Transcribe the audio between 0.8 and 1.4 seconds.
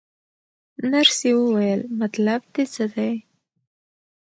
نرسې